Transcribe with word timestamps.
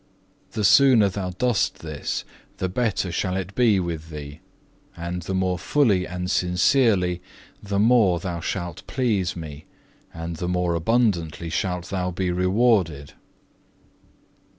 The 0.53 0.63
sooner 0.63 1.09
thou 1.09 1.29
dost 1.29 1.81
this, 1.81 2.25
the 2.57 2.67
better 2.67 3.11
shall 3.11 3.37
it 3.37 3.53
be 3.53 3.79
with 3.79 4.09
thee; 4.09 4.39
and 4.97 5.21
the 5.21 5.35
more 5.35 5.59
fully 5.59 6.07
and 6.07 6.31
sincerely, 6.31 7.21
the 7.61 7.77
more 7.77 8.19
thou 8.19 8.39
shalt 8.39 8.81
please 8.87 9.35
Me, 9.35 9.65
and 10.11 10.37
the 10.37 10.47
more 10.49 10.73
abundantly 10.73 11.51
shalt 11.51 11.91
thou 11.91 12.09
be 12.09 12.31
rewarded. 12.31 13.13